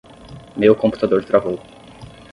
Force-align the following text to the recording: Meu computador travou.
Meu 0.57 0.73
computador 0.75 1.23
travou. 1.23 1.59